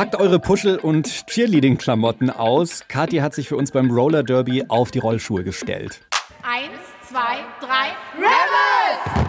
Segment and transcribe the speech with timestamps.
[0.00, 2.84] Packt eure Puschel- und Cheerleading-Klamotten aus.
[2.88, 6.00] Kathi hat sich für uns beim Roller Derby auf die Rollschuhe gestellt.
[6.42, 9.26] Eins, zwei, drei, Rebels!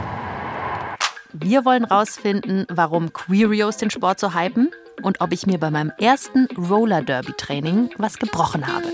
[1.33, 4.71] Wir wollen rausfinden, warum Queerios den Sport so hypen
[5.03, 8.87] und ob ich mir bei meinem ersten Roller Derby Training was gebrochen habe.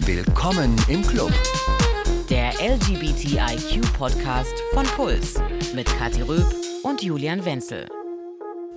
[0.00, 1.30] Willkommen im Club.
[2.58, 5.34] LGBTIQ-Podcast von Puls
[5.74, 6.46] mit Kathi Röb
[6.84, 7.86] und Julian Wenzel.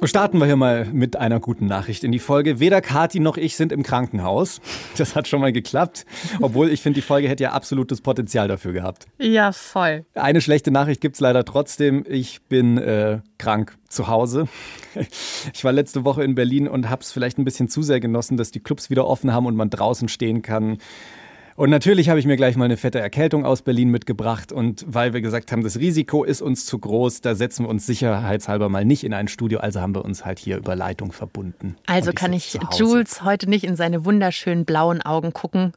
[0.04, 2.59] Starten wir hier mal mit einer guten Nachricht in die Folge.
[2.59, 4.59] Weder Kathi noch ich sind im Krankenhaus.
[4.98, 6.05] Das hat schon mal geklappt.
[6.41, 9.07] Obwohl ich finde, die Folge hätte ja absolutes Potenzial dafür gehabt.
[9.18, 10.04] Ja, voll.
[10.13, 12.04] Eine schlechte Nachricht gibt es leider trotzdem.
[12.05, 14.49] Ich bin äh, krank zu Hause.
[15.54, 18.35] Ich war letzte Woche in Berlin und habe es vielleicht ein bisschen zu sehr genossen,
[18.35, 20.80] dass die Clubs wieder offen haben und man draußen stehen kann.
[21.59, 24.54] Und natürlich habe ich mir gleich mal eine fette Erkältung aus Berlin mitgebracht.
[24.54, 27.85] Und weil wir gesagt haben, das Risiko ist uns zu groß, da setzen wir uns
[27.85, 29.59] sicherheitshalber mal nicht in ein Studio.
[29.59, 31.76] Also haben wir uns halt hier über Leitung verbunden.
[31.85, 35.74] Also ich kann ich Jules heute nicht in seine wunderschönen blauen Augen gucken.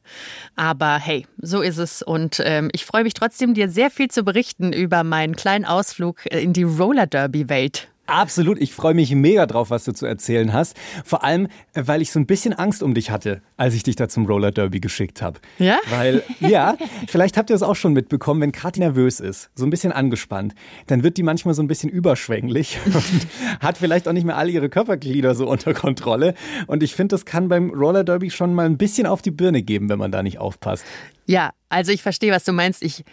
[0.55, 2.01] Aber hey, so ist es.
[2.01, 6.27] Und ähm, ich freue mich trotzdem, dir sehr viel zu berichten über meinen kleinen Ausflug
[6.27, 7.89] in die Roller Derby-Welt.
[8.07, 10.77] Absolut, ich freue mich mega drauf, was du zu erzählen hast.
[11.05, 14.09] Vor allem, weil ich so ein bisschen Angst um dich hatte, als ich dich da
[14.09, 15.39] zum Roller Derby geschickt habe.
[15.59, 15.79] Ja?
[15.89, 19.71] Weil, ja, vielleicht habt ihr es auch schon mitbekommen, wenn Kathi nervös ist, so ein
[19.71, 20.55] bisschen angespannt,
[20.89, 23.27] dann wird die manchmal so ein bisschen überschwänglich und
[23.61, 26.35] hat vielleicht auch nicht mehr alle ihre Körperglieder so unter Kontrolle.
[26.67, 29.63] Und ich finde, das kann beim Roller Derby schon mal ein bisschen auf die Birne
[29.63, 30.85] geben, wenn man da nicht aufpasst.
[31.33, 32.83] Ja, also ich verstehe, was du meinst.
[32.83, 33.05] Ich,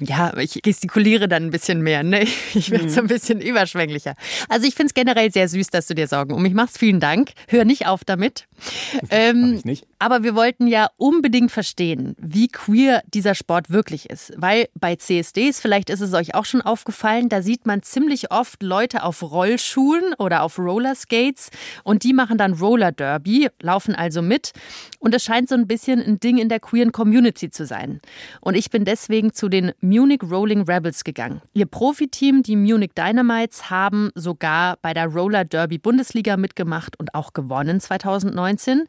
[0.00, 2.02] ja, ich gestikuliere dann ein bisschen mehr.
[2.02, 2.26] Ne?
[2.54, 2.88] Ich werde mhm.
[2.88, 4.16] so ein bisschen überschwänglicher.
[4.48, 6.76] Also ich finde es generell sehr süß, dass du dir Sorgen um mich machst.
[6.76, 7.30] Vielen Dank.
[7.46, 8.48] Hör nicht auf damit.
[9.10, 9.86] Ähm, nicht.
[10.00, 14.32] Aber wir wollten ja unbedingt verstehen, wie queer dieser Sport wirklich ist.
[14.36, 18.62] Weil bei CSDs, vielleicht ist es euch auch schon aufgefallen, da sieht man ziemlich oft
[18.62, 21.50] Leute auf Rollschuhen oder auf Rollerskates
[21.82, 24.52] und die machen dann Roller Derby, laufen also mit.
[25.00, 28.00] Und es scheint so ein bisschen ein Ding in der queeren Community zu sein.
[28.40, 31.42] Und ich bin deswegen zu den Munich Rolling Rebels gegangen.
[31.54, 37.32] Ihr Profiteam, die Munich Dynamites, haben sogar bei der Roller Derby Bundesliga mitgemacht und auch
[37.32, 38.84] gewonnen 2019.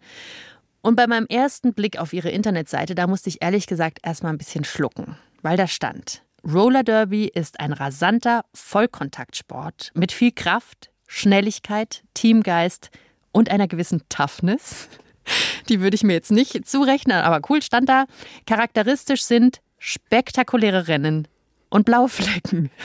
[0.81, 4.37] Und bei meinem ersten Blick auf ihre Internetseite, da musste ich ehrlich gesagt erstmal ein
[4.37, 12.03] bisschen schlucken, weil da stand, Roller Derby ist ein rasanter Vollkontaktsport mit viel Kraft, Schnelligkeit,
[12.13, 12.91] Teamgeist
[13.31, 14.87] und einer gewissen Toughness.
[15.69, 18.05] Die würde ich mir jetzt nicht zurechnen, aber cool stand da.
[18.47, 21.27] Charakteristisch sind spektakuläre Rennen
[21.69, 22.71] und blaue Flecken.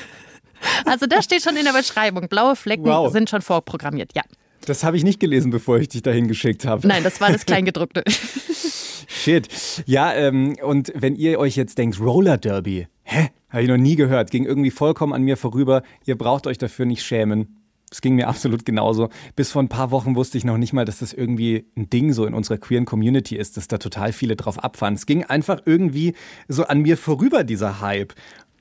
[0.87, 2.27] Also das steht schon in der Beschreibung.
[2.27, 3.13] Blaue Flecken wow.
[3.13, 4.23] sind schon vorprogrammiert, ja.
[4.65, 6.87] Das habe ich nicht gelesen, bevor ich dich dahin geschickt habe.
[6.87, 8.03] Nein, das war das Kleingedruckte.
[9.09, 9.49] Shit.
[9.87, 13.29] Ja, ähm, und wenn ihr euch jetzt denkt, Roller Derby, hä?
[13.49, 15.85] Habe ich noch nie gehört, ging irgendwie vollkommen an mir vorüber.
[16.07, 17.61] Ihr braucht euch dafür nicht schämen.
[17.89, 19.11] Es ging mir absolut genauso.
[19.37, 22.13] Bis vor ein paar Wochen wusste ich noch nicht mal, dass das irgendwie ein Ding
[22.13, 24.95] so in unserer queeren Community ist, dass da total viele drauf abfahren.
[24.95, 26.15] Es ging einfach irgendwie
[26.49, 28.13] so an mir vorüber, dieser Hype.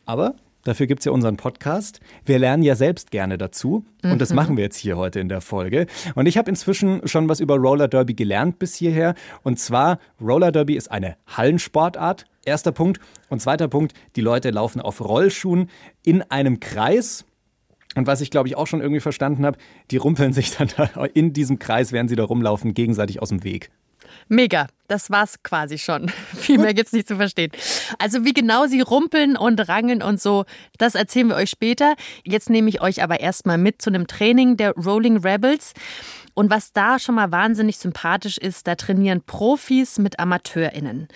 [0.05, 1.99] Aber Dafür gibt es ja unseren Podcast.
[2.25, 3.85] Wir lernen ja selbst gerne dazu.
[4.01, 4.35] Und das mhm.
[4.37, 5.87] machen wir jetzt hier heute in der Folge.
[6.15, 9.13] Und ich habe inzwischen schon was über Roller Derby gelernt bis hierher.
[9.43, 12.25] Und zwar, Roller Derby ist eine Hallensportart.
[12.45, 12.99] Erster Punkt.
[13.29, 15.69] Und zweiter Punkt, die Leute laufen auf Rollschuhen
[16.03, 17.25] in einem Kreis.
[17.95, 19.57] Und was ich, glaube ich, auch schon irgendwie verstanden habe,
[19.91, 23.43] die rumpeln sich dann da in diesem Kreis, während sie da rumlaufen, gegenseitig aus dem
[23.43, 23.69] Weg.
[24.27, 26.09] Mega, das war's quasi schon.
[26.35, 27.51] Viel mehr gibt's nicht zu verstehen.
[27.99, 30.45] Also wie genau sie rumpeln und rangeln und so,
[30.77, 31.95] das erzählen wir euch später.
[32.23, 35.73] Jetzt nehme ich euch aber erstmal mit zu einem Training der Rolling Rebels.
[36.35, 41.07] Und was da schon mal wahnsinnig sympathisch ist, da trainieren Profis mit AmateurInnen.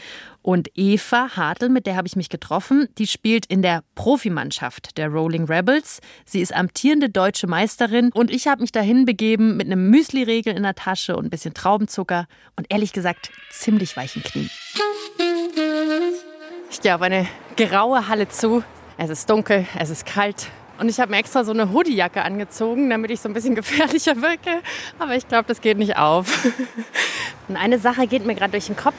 [0.48, 5.10] Und Eva Hartl, mit der habe ich mich getroffen, die spielt in der Profimannschaft der
[5.10, 6.00] Rolling Rebels.
[6.24, 10.64] Sie ist amtierende deutsche Meisterin und ich habe mich dahin begeben mit einem Müsli-Regel in
[10.64, 14.50] der Tasche und ein bisschen Traubenzucker und ehrlich gesagt ziemlich weichen Knien.
[16.72, 17.28] Ich gehe auf eine
[17.58, 18.64] graue Halle zu.
[18.98, 20.48] Es ist dunkel, es ist kalt
[20.80, 24.22] und ich habe mir extra so eine Hoodiejacke angezogen, damit ich so ein bisschen gefährlicher
[24.22, 24.62] wirke.
[24.98, 26.48] Aber ich glaube, das geht nicht auf.
[27.50, 28.96] Und eine Sache geht mir gerade durch den Kopf.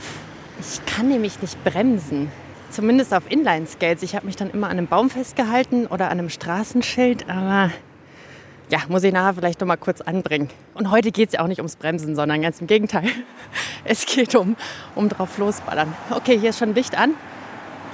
[0.61, 2.31] Ich kann nämlich nicht bremsen.
[2.71, 4.03] Zumindest auf Inline-Skates.
[4.03, 7.71] Ich habe mich dann immer an einem Baum festgehalten oder an einem Straßenschild, aber
[8.69, 10.51] ja, muss ich nachher vielleicht noch mal kurz anbringen.
[10.75, 13.09] Und heute geht es ja auch nicht ums Bremsen, sondern ganz im Gegenteil.
[13.85, 14.57] Es geht um,
[14.95, 15.95] um drauf losballern.
[16.11, 17.15] Okay, hier ist schon Licht an.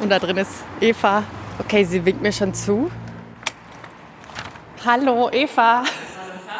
[0.00, 1.22] Und da drin ist Eva.
[1.60, 2.90] Okay, sie winkt mir schon zu.
[4.84, 5.84] Hallo, Eva.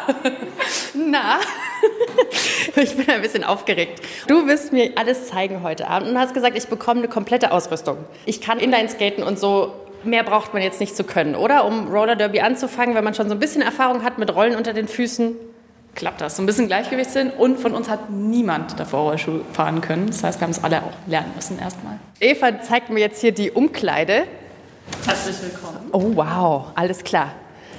[0.93, 1.39] Na?
[2.75, 4.01] ich bin ein bisschen aufgeregt.
[4.27, 7.97] Du wirst mir alles zeigen heute Abend und hast gesagt, ich bekomme eine komplette Ausrüstung.
[8.25, 9.73] Ich kann Inline-Skaten und so
[10.03, 11.65] mehr braucht man jetzt nicht zu können, oder?
[11.65, 14.73] Um Roller Derby anzufangen, wenn man schon so ein bisschen Erfahrung hat mit Rollen unter
[14.73, 15.35] den Füßen.
[15.95, 16.35] Klappt das.
[16.35, 17.31] So ein bisschen Gleichgewichtssinn.
[17.31, 20.07] Und von uns hat niemand davor Rollschuh fahren können.
[20.07, 21.99] Das heißt, wir haben es alle auch lernen müssen erstmal.
[22.19, 24.23] Eva zeigt mir jetzt hier die Umkleide.
[25.05, 25.89] Herzlich willkommen.
[25.93, 27.31] Oh, wow, alles klar.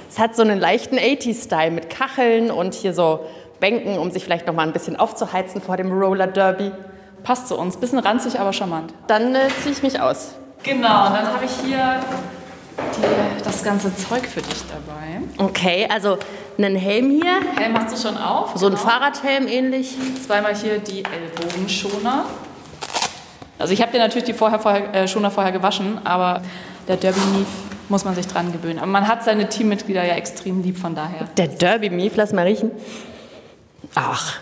[0.09, 3.25] Es hat so einen leichten 80s-Style mit Kacheln und hier so
[3.59, 6.71] Bänken, um sich vielleicht noch mal ein bisschen aufzuheizen vor dem Roller Derby.
[7.23, 7.77] Passt zu uns.
[7.77, 8.93] Bisschen ranzig, aber charmant.
[9.07, 10.35] Dann äh, ziehe ich mich aus.
[10.63, 11.99] Genau, und dann habe ich hier
[12.77, 15.21] die, das ganze Zeug für dich dabei.
[15.49, 16.17] Okay, also
[16.57, 18.51] einen Helm hier, Helm hast du schon auf.
[18.55, 18.83] so ein Genau.
[18.83, 19.95] Fahrradhelm ähnlich.
[20.25, 22.25] Zweimal hier die Ellbogenschoner.
[23.59, 26.41] Also ich habe dir natürlich die vorher, vorher, äh, Schoner vorher gewaschen, aber
[26.87, 27.47] der Derby Mief
[27.89, 28.77] muss man sich dran gewöhnen.
[28.79, 31.27] Aber man hat seine Teammitglieder ja extrem lieb, von daher.
[31.37, 32.71] Der Derby Mief, lass mal riechen.
[33.99, 34.39] Ach,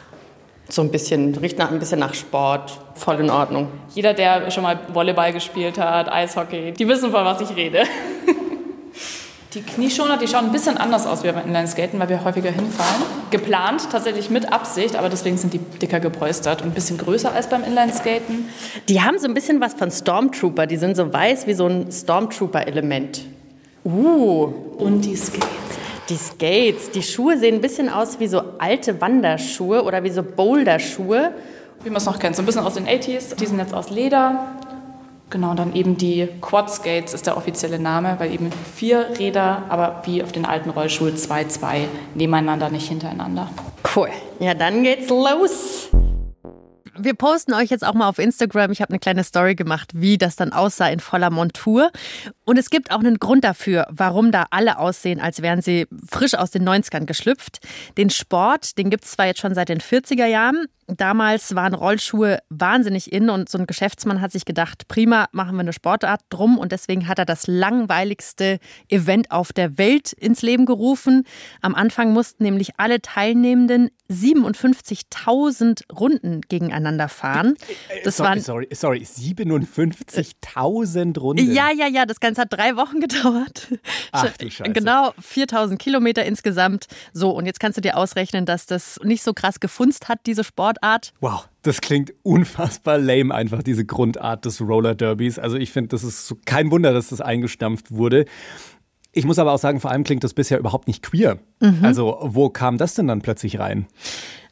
[0.68, 2.78] so ein bisschen, riecht nach, ein bisschen nach Sport.
[2.96, 3.70] Voll in Ordnung.
[3.94, 7.84] Jeder, der schon mal Volleyball gespielt hat, Eishockey, die wissen, von was ich rede.
[9.54, 13.04] Die Knieschoner, die schauen ein bisschen anders aus wie beim Inlineskaten, weil wir häufiger hinfallen.
[13.32, 17.48] Geplant, tatsächlich mit Absicht, aber deswegen sind die dicker gepolstert und ein bisschen größer als
[17.48, 18.50] beim Inlineskaten.
[18.90, 20.68] Die haben so ein bisschen was von Stormtrooper.
[20.68, 23.22] Die sind so weiß wie so ein Stormtrooper-Element.
[23.86, 25.65] Uh, Und die Skates.
[26.10, 26.92] Die Skates.
[26.92, 31.32] Die Schuhe sehen ein bisschen aus wie so alte Wanderschuhe oder wie so Boulderschuhe.
[31.84, 33.36] Wie man es noch kennt, so ein bisschen aus den 80s.
[33.36, 34.48] Die sind jetzt aus Leder.
[35.30, 39.64] Genau, und dann eben die Quad Skates ist der offizielle Name, weil eben vier Räder,
[39.70, 43.50] aber wie auf den alten Rollschuhen zwei, zwei nebeneinander, nicht hintereinander.
[43.96, 44.10] Cool.
[44.40, 45.90] Ja, dann geht's los.
[46.98, 48.72] Wir posten euch jetzt auch mal auf Instagram.
[48.72, 51.92] Ich habe eine kleine Story gemacht, wie das dann aussah in voller Montur.
[52.46, 56.36] Und es gibt auch einen Grund dafür, warum da alle aussehen, als wären sie frisch
[56.36, 57.60] aus den 90ern geschlüpft.
[57.98, 60.68] Den Sport, den gibt es zwar jetzt schon seit den 40er Jahren.
[60.88, 65.62] Damals waren Rollschuhe wahnsinnig in und so ein Geschäftsmann hat sich gedacht, prima, machen wir
[65.62, 66.60] eine Sportart drum.
[66.60, 71.24] Und deswegen hat er das langweiligste Event auf der Welt ins Leben gerufen.
[71.62, 77.56] Am Anfang mussten nämlich alle Teilnehmenden 57.000 Runden gegeneinander fahren.
[78.04, 81.52] Das sorry, waren sorry, sorry, 57.000 Runden.
[81.52, 83.70] ja, ja, ja, das Ganze hat drei Wochen gedauert.
[84.12, 84.72] Ach du Scheiße.
[84.74, 86.86] Genau, 4000 Kilometer insgesamt.
[87.12, 90.44] So, und jetzt kannst du dir ausrechnen, dass das nicht so krass gefunzt hat, diese
[90.44, 90.75] Sportart.
[91.20, 95.40] Wow, das klingt unfassbar lame einfach, diese Grundart des Roller Derbys.
[95.40, 98.26] Also ich finde, das ist so kein Wunder, dass das eingestampft wurde.
[99.12, 101.40] Ich muss aber auch sagen, vor allem klingt das bisher überhaupt nicht queer.
[101.84, 103.88] Also wo kam das denn dann plötzlich rein?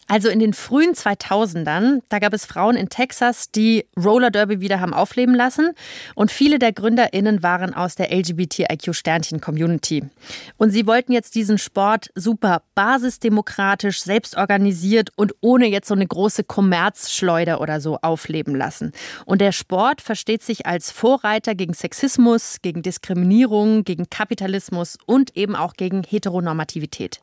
[0.07, 4.79] Also in den frühen 2000ern, da gab es Frauen in Texas, die Roller Derby wieder
[4.79, 5.71] haben aufleben lassen.
[6.15, 10.03] Und viele der GründerInnen waren aus der LGBTIQ-Sternchen-Community.
[10.57, 16.43] Und sie wollten jetzt diesen Sport super basisdemokratisch, selbstorganisiert und ohne jetzt so eine große
[16.43, 18.91] Kommerzschleuder oder so aufleben lassen.
[19.25, 25.55] Und der Sport versteht sich als Vorreiter gegen Sexismus, gegen Diskriminierung, gegen Kapitalismus und eben
[25.55, 27.21] auch gegen Heteronormativität.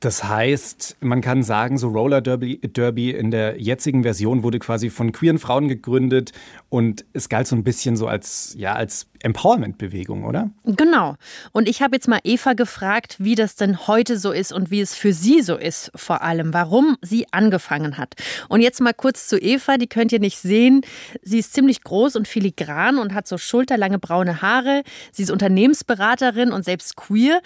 [0.00, 4.88] Das heißt, man kann sagen, so Roller Derby, Derby in der jetzigen Version wurde quasi
[4.88, 6.32] von queeren Frauen gegründet
[6.70, 10.50] und es galt so ein bisschen so als, ja, als Empowerment-Bewegung, oder?
[10.64, 11.16] Genau.
[11.52, 14.80] Und ich habe jetzt mal Eva gefragt, wie das denn heute so ist und wie
[14.80, 18.14] es für sie so ist, vor allem, warum sie angefangen hat.
[18.48, 20.82] Und jetzt mal kurz zu Eva, die könnt ihr nicht sehen.
[21.22, 24.82] Sie ist ziemlich groß und filigran und hat so schulterlange braune Haare.
[25.12, 27.40] Sie ist Unternehmensberaterin und selbst queer.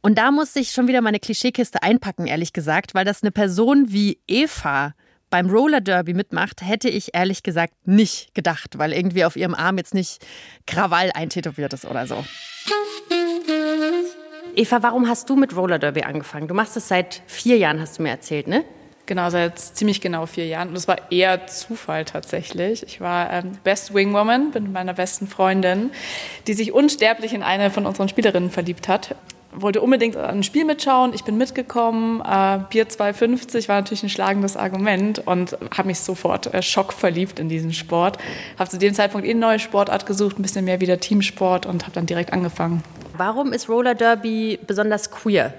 [0.00, 3.86] Und da musste ich schon wieder meine Klischeekiste einpacken, ehrlich gesagt, weil das eine Person
[3.88, 4.94] wie Eva
[5.30, 9.76] beim Roller Derby mitmacht, hätte ich ehrlich gesagt nicht gedacht, weil irgendwie auf ihrem Arm
[9.76, 10.24] jetzt nicht
[10.66, 12.24] Krawall eintätowiert ist oder so.
[14.54, 16.48] Eva, warum hast du mit Roller Derby angefangen?
[16.48, 18.64] Du machst es seit vier Jahren, hast du mir erzählt, ne?
[19.06, 20.68] Genau, seit ziemlich genau vier Jahren.
[20.68, 22.82] Und das war eher Zufall tatsächlich.
[22.82, 25.90] Ich war ähm, Best Wing Woman, bin mit meiner besten Freundin,
[26.46, 29.14] die sich unsterblich in eine von unseren Spielerinnen verliebt hat.
[29.52, 31.14] Wollte unbedingt ein Spiel mitschauen.
[31.14, 32.20] Ich bin mitgekommen.
[32.20, 37.48] Äh, Bier 2,50 war natürlich ein schlagendes Argument und habe mich sofort äh, schockverliebt in
[37.48, 38.18] diesen Sport.
[38.58, 41.84] Habe zu dem Zeitpunkt eh eine neue Sportart gesucht, ein bisschen mehr wieder Teamsport und
[41.84, 42.82] habe dann direkt angefangen.
[43.16, 45.54] Warum ist Roller Derby besonders queer?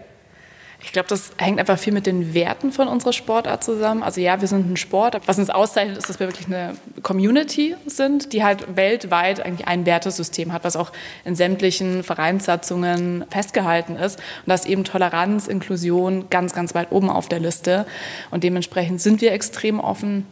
[0.82, 4.02] Ich glaube, das hängt einfach viel mit den Werten von unserer Sportart zusammen.
[4.02, 5.20] Also ja, wir sind ein Sport.
[5.26, 9.86] Was uns auszeichnet, ist, dass wir wirklich eine Community sind, die halt weltweit eigentlich ein
[9.86, 10.92] Wertesystem hat, was auch
[11.26, 14.20] in sämtlichen Vereinssatzungen festgehalten ist.
[14.20, 17.86] Und da ist eben Toleranz, Inklusion ganz, ganz weit oben auf der Liste.
[18.32, 20.26] Und dementsprechend sind wir extrem offen.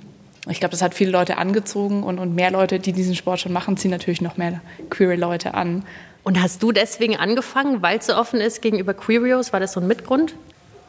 [0.49, 3.51] Ich glaube, das hat viele Leute angezogen und, und mehr Leute, die diesen Sport schon
[3.51, 5.83] machen, ziehen natürlich noch mehr queere Leute an.
[6.27, 9.53] Und hast du deswegen angefangen, weil es so offen ist gegenüber Queerios?
[9.53, 10.35] War das so ein Mitgrund?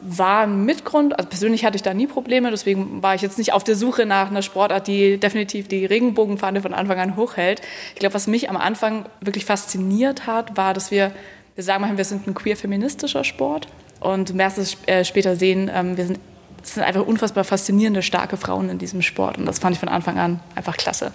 [0.01, 3.51] war ein Mitgrund, also persönlich hatte ich da nie Probleme, deswegen war ich jetzt nicht
[3.51, 7.61] auf der Suche nach einer Sportart, die definitiv die Regenbogenfahne von Anfang an hochhält.
[7.95, 11.11] Ich glaube, was mich am Anfang wirklich fasziniert hat, war, dass wir,
[11.55, 13.67] wir sagen mal, wir sind ein queer-feministischer Sport
[13.99, 16.19] und du wirst es äh, später sehen, ähm, wir sind,
[16.63, 19.89] es sind einfach unfassbar faszinierende, starke Frauen in diesem Sport und das fand ich von
[19.89, 21.11] Anfang an einfach klasse.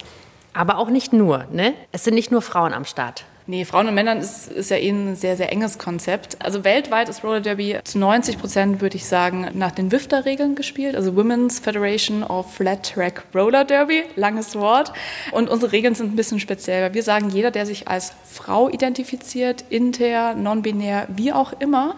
[0.53, 1.73] Aber auch nicht nur, ne?
[1.91, 3.25] Es sind nicht nur Frauen am Start.
[3.47, 6.35] Nee, Frauen und Männern ist, ist ja eh ein sehr, sehr enges Konzept.
[6.43, 10.95] Also weltweit ist Roller Derby zu 90 Prozent, würde ich sagen, nach den WIFTA-Regeln gespielt,
[10.95, 14.93] also Women's Federation of Flat Track Roller Derby, langes Wort.
[15.31, 18.67] Und unsere Regeln sind ein bisschen speziell, weil wir sagen, jeder, der sich als Frau
[18.67, 21.97] identifiziert, inter, non-binär, wie auch immer,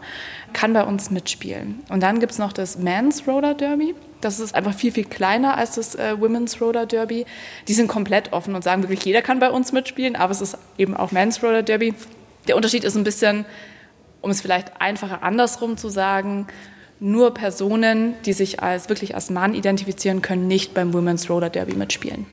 [0.51, 1.81] kann bei uns mitspielen.
[1.87, 3.95] Und dann gibt es noch das Men's Roller Derby.
[4.21, 7.25] Das ist einfach viel, viel kleiner als das äh, Women's Roller Derby.
[7.67, 10.57] Die sind komplett offen und sagen wirklich, jeder kann bei uns mitspielen, aber es ist
[10.77, 11.93] eben auch Men's Roller Derby.
[12.47, 13.45] Der Unterschied ist ein bisschen,
[14.21, 16.47] um es vielleicht einfacher andersrum zu sagen,
[16.99, 21.73] nur Personen, die sich als wirklich als Mann identifizieren, können nicht beim Women's Roller Derby
[21.73, 22.25] mitspielen.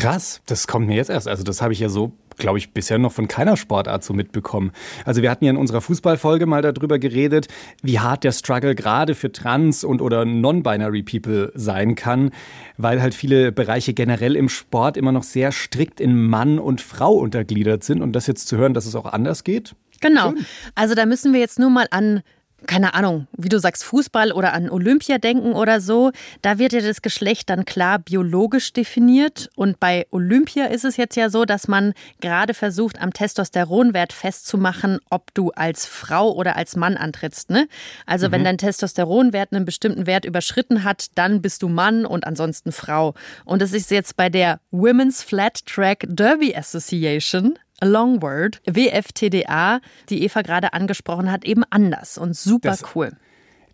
[0.00, 1.28] Krass, das kommt mir jetzt erst.
[1.28, 4.72] Also das habe ich ja so glaube ich, bisher noch von keiner Sportart so mitbekommen.
[5.04, 7.46] Also wir hatten ja in unserer Fußballfolge mal darüber geredet,
[7.82, 12.30] wie hart der Struggle gerade für Trans- und oder Non-Binary People sein kann,
[12.76, 17.12] weil halt viele Bereiche generell im Sport immer noch sehr strikt in Mann und Frau
[17.12, 18.02] untergliedert sind.
[18.02, 19.76] Und das jetzt zu hören, dass es auch anders geht?
[20.00, 20.32] Genau.
[20.74, 22.22] Also da müssen wir jetzt nur mal an
[22.66, 26.12] keine Ahnung, wie du sagst, Fußball oder an Olympia denken oder so,
[26.42, 29.50] da wird ja das Geschlecht dann klar biologisch definiert.
[29.56, 35.00] Und bei Olympia ist es jetzt ja so, dass man gerade versucht, am Testosteronwert festzumachen,
[35.10, 37.50] ob du als Frau oder als Mann antrittst.
[37.50, 37.68] Ne?
[38.06, 38.32] Also mhm.
[38.32, 43.14] wenn dein Testosteronwert einen bestimmten Wert überschritten hat, dann bist du Mann und ansonsten Frau.
[43.44, 50.24] Und das ist jetzt bei der Women's Flat Track Derby Association Long Word, WFTDA, die
[50.24, 53.12] Eva gerade angesprochen hat, eben anders und super das, cool.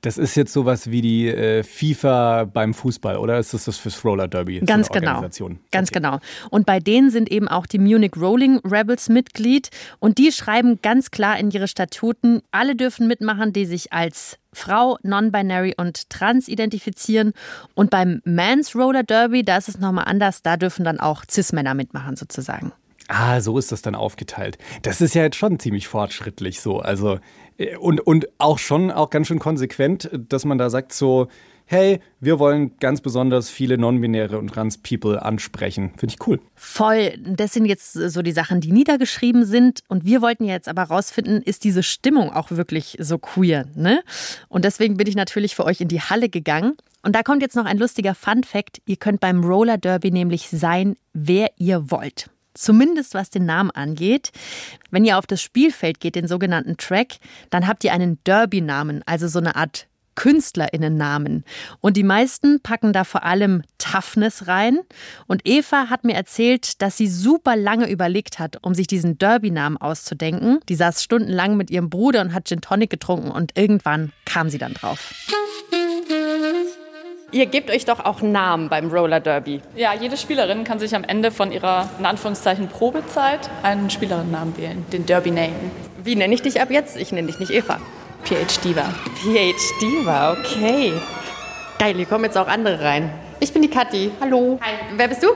[0.02, 4.04] Das ist jetzt sowas wie die äh, FIFA beim Fußball, oder ist das das fürs
[4.04, 4.60] Roller Derby?
[4.60, 5.20] Ganz genau.
[5.20, 5.58] Ganz okay.
[5.90, 6.18] genau.
[6.50, 11.10] Und bei denen sind eben auch die Munich Rolling Rebels Mitglied und die schreiben ganz
[11.10, 17.32] klar in ihre Statuten, alle dürfen mitmachen, die sich als Frau, Non-Binary und Trans identifizieren.
[17.74, 21.74] Und beim Men's Roller Derby, da ist es nochmal anders, da dürfen dann auch Cis-Männer
[21.74, 22.72] mitmachen sozusagen.
[23.08, 24.58] Ah, so ist das dann aufgeteilt.
[24.82, 26.80] Das ist ja jetzt schon ziemlich fortschrittlich so.
[26.80, 27.18] Also,
[27.56, 31.28] äh, und, und auch schon auch ganz schön konsequent, dass man da sagt so,
[31.66, 35.92] hey, wir wollen ganz besonders viele non-binäre und trans-People ansprechen.
[35.96, 36.40] Finde ich cool.
[36.54, 37.14] Voll.
[37.18, 39.80] Das sind jetzt so die Sachen, die niedergeschrieben sind.
[39.88, 43.66] Und wir wollten jetzt aber rausfinden, ist diese Stimmung auch wirklich so queer?
[43.74, 44.02] Ne?
[44.48, 46.74] Und deswegen bin ich natürlich für euch in die Halle gegangen.
[47.02, 48.80] Und da kommt jetzt noch ein lustiger Fun-Fact.
[48.86, 54.32] Ihr könnt beim Roller Derby nämlich sein, wer ihr wollt zumindest was den Namen angeht.
[54.90, 57.16] Wenn ihr auf das Spielfeld geht, den sogenannten Track,
[57.50, 59.86] dann habt ihr einen Derby-Namen, also so eine Art
[60.16, 61.44] KünstlerInnen-Namen.
[61.80, 64.80] Und die meisten packen da vor allem Toughness rein.
[65.26, 69.76] Und Eva hat mir erzählt, dass sie super lange überlegt hat, um sich diesen Derby-Namen
[69.76, 70.58] auszudenken.
[70.68, 74.58] Die saß stundenlang mit ihrem Bruder und hat Gin Tonic getrunken und irgendwann kam sie
[74.58, 75.14] dann drauf.
[77.32, 79.60] Ihr gebt euch doch auch Namen beim Roller Derby.
[79.74, 84.86] Ja, jede Spielerin kann sich am Ende von ihrer, in Anführungszeichen, Probezeit einen Spielerinnennamen wählen,
[84.92, 85.50] den Derby Name.
[86.02, 86.96] Wie nenne ich dich ab jetzt?
[86.96, 87.78] Ich nenne dich nicht Eva.
[88.24, 88.84] PH Diva.
[89.16, 90.92] PH Diva, okay.
[91.80, 93.10] Geil, hier kommen jetzt auch andere rein.
[93.40, 94.12] Ich bin die Kathi.
[94.20, 94.60] Hallo.
[94.62, 94.96] Hi.
[94.96, 95.28] Wer bist du?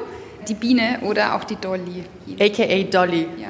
[0.48, 2.04] Die Biene oder auch die Dolly.
[2.38, 3.26] AKA Dolly.
[3.36, 3.48] Ja.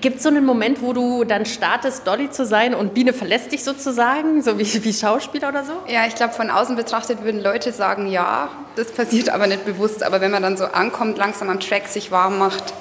[0.00, 3.52] Gibt es so einen Moment, wo du dann startest, Dolly zu sein und Biene verlässt
[3.52, 5.72] dich sozusagen, so wie, wie Schauspieler oder so?
[5.86, 10.02] Ja, ich glaube, von außen betrachtet würden Leute sagen, ja, das passiert aber nicht bewusst.
[10.02, 12.72] Aber wenn man dann so ankommt, langsam am Track sich warm macht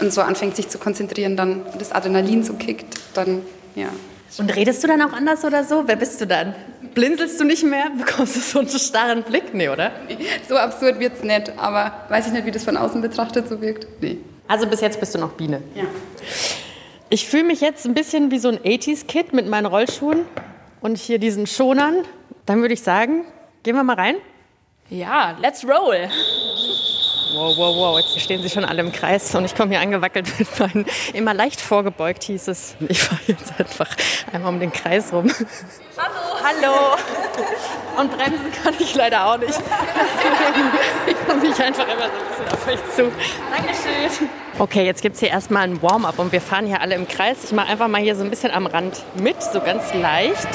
[0.00, 3.42] und so anfängt, sich zu konzentrieren, dann das Adrenalin so kickt, dann
[3.74, 3.88] ja.
[4.38, 5.84] Und redest du dann auch anders oder so?
[5.86, 6.54] Wer bist du dann?
[6.94, 7.90] Blinzelst du nicht mehr?
[7.96, 9.54] Bekommst du so einen starren Blick?
[9.54, 9.92] Nee, oder?
[10.48, 13.60] So absurd wird es nicht, aber weiß ich nicht, wie das von außen betrachtet so
[13.60, 13.86] wirkt.
[14.00, 14.18] Nee.
[14.48, 15.62] Also bis jetzt bist du noch Biene.
[15.74, 15.84] Ja.
[17.08, 20.24] Ich fühle mich jetzt ein bisschen wie so ein 80s-Kid mit meinen Rollschuhen
[20.80, 22.04] und hier diesen Schonern.
[22.46, 23.24] Dann würde ich sagen,
[23.62, 24.16] gehen wir mal rein.
[24.88, 26.08] Ja, let's roll.
[27.34, 30.58] Wow, wow, wow, stehen sie schon alle im Kreis und ich komme hier angewackelt mit
[30.58, 32.76] meinen, immer leicht vorgebeugt hieß es.
[32.88, 33.88] Ich fahre jetzt einfach
[34.32, 35.30] einmal um den Kreis rum.
[35.96, 36.36] Hallo.
[36.42, 36.96] Hallo.
[37.98, 39.58] Und bremsen kann ich leider auch nicht.
[41.06, 43.12] ich komme mich einfach immer so ein bisschen auf euch zu.
[43.50, 44.28] Dankeschön.
[44.58, 47.44] Okay, jetzt gibt es hier erstmal ein Warm-up und wir fahren hier alle im Kreis.
[47.44, 50.48] Ich mache einfach mal hier so ein bisschen am Rand mit, so ganz leicht.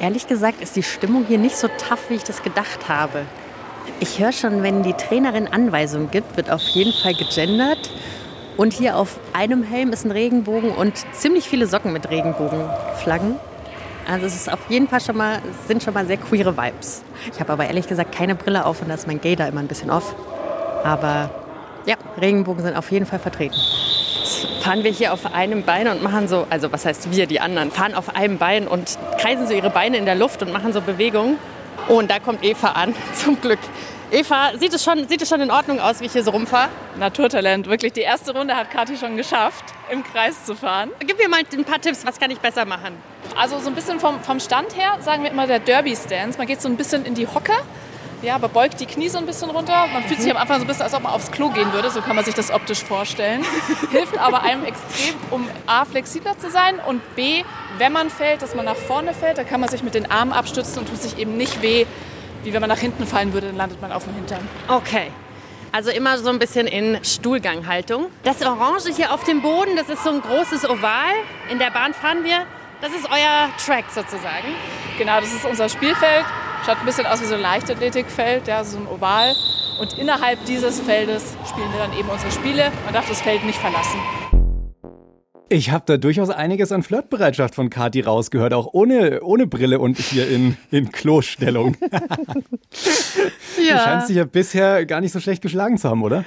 [0.00, 3.24] Ehrlich gesagt ist die Stimmung hier nicht so tough, wie ich das gedacht habe.
[4.02, 7.88] Ich höre schon, wenn die Trainerin Anweisungen gibt, wird auf jeden Fall gegendert.
[8.56, 13.36] Und hier auf einem Helm ist ein Regenbogen und ziemlich viele Socken mit Regenbogenflaggen.
[14.10, 17.04] Also es ist auf jeden Fall schon mal, sind schon mal sehr queere Vibes.
[17.32, 19.60] Ich habe aber ehrlich gesagt keine Brille auf und da ist mein Gay da immer
[19.60, 20.16] ein bisschen off.
[20.82, 21.30] Aber
[21.86, 23.54] ja, Regenbogen sind auf jeden Fall vertreten.
[23.54, 27.38] Jetzt fahren wir hier auf einem Bein und machen so, also was heißt wir, die
[27.38, 30.72] anderen, fahren auf einem Bein und kreisen so ihre Beine in der Luft und machen
[30.72, 31.36] so Bewegungen.
[31.88, 33.58] Oh, und da kommt Eva an, zum Glück.
[34.10, 36.68] Eva, sieht es, schon, sieht es schon in Ordnung aus, wie ich hier so rumfahre?
[36.98, 37.66] Naturtalent.
[37.66, 40.90] Wirklich, die erste Runde hat Kathi schon geschafft, im Kreis zu fahren.
[41.00, 42.94] Gib mir mal ein paar Tipps, was kann ich besser machen?
[43.36, 46.36] Also so ein bisschen vom, vom Stand her sagen wir immer der Derby-Stance.
[46.36, 47.54] Man geht so ein bisschen in die Hocke,
[48.22, 49.86] ja, aber beugt die Knie so ein bisschen runter.
[49.92, 51.90] Man fühlt sich am Anfang so ein bisschen, als ob man aufs Klo gehen würde.
[51.90, 53.44] So kann man sich das optisch vorstellen.
[53.90, 57.44] Hilft aber einem extrem, um A, flexibler zu sein und B,
[57.78, 60.32] wenn man fällt, dass man nach vorne fällt, da kann man sich mit den Armen
[60.32, 61.86] abstützen und tut sich eben nicht weh,
[62.44, 64.48] wie wenn man nach hinten fallen würde, dann landet man auf dem Hintern.
[64.68, 65.10] Okay.
[65.72, 68.06] Also immer so ein bisschen in Stuhlganghaltung.
[68.24, 71.12] Das Orange hier auf dem Boden, das ist so ein großes Oval.
[71.50, 72.46] In der Bahn fahren wir.
[72.82, 74.48] Das ist euer Track sozusagen.
[74.98, 76.26] Genau, das ist unser Spielfeld.
[76.64, 79.34] Schaut ein bisschen aus wie so ein Leichtathletikfeld, ja, so ein Oval.
[79.80, 82.70] Und innerhalb dieses Feldes spielen wir dann eben unsere Spiele.
[82.84, 83.98] Man darf das Feld nicht verlassen.
[85.48, 89.98] Ich habe da durchaus einiges an Flirtbereitschaft von Kati rausgehört, auch ohne, ohne Brille und
[89.98, 91.76] hier in, in Klostellung.
[93.62, 93.76] Ja.
[93.76, 96.24] Du scheinst dich ja bisher gar nicht so schlecht geschlagen zu haben, oder?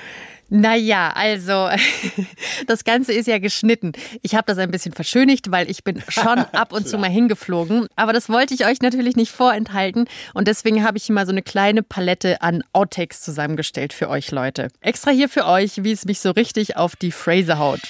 [0.50, 1.70] Naja, also
[2.68, 3.94] das Ganze ist ja geschnitten.
[4.22, 7.88] Ich habe das ein bisschen verschönigt, weil ich bin schon ab und zu mal hingeflogen.
[7.96, 10.06] Aber das wollte ich euch natürlich nicht vorenthalten.
[10.34, 14.32] Und deswegen habe ich hier mal so eine kleine Palette an Outtakes zusammengestellt für euch
[14.32, 14.68] Leute.
[14.82, 17.82] Extra hier für euch, wie es mich so richtig auf die Phrase haut.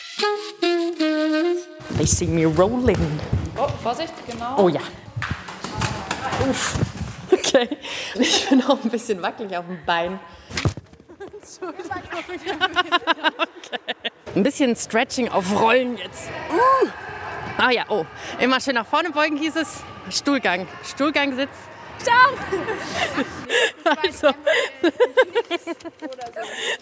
[1.97, 2.97] They see me rolling.
[3.57, 4.57] Oh, Vorsicht, genau.
[4.57, 4.81] Oh ja.
[6.49, 6.79] Uff.
[7.31, 7.67] Okay.
[8.19, 10.19] Ich bin auch ein bisschen wackelig auf dem Bein.
[14.35, 16.29] Ein bisschen Stretching auf Rollen jetzt.
[16.49, 16.89] Uh.
[17.57, 18.05] Ah ja, oh.
[18.39, 19.83] Immer schön nach vorne beugen hieß es.
[20.09, 20.67] Stuhlgang.
[21.99, 22.65] Stuhlgangsitz.
[24.03, 24.31] Also,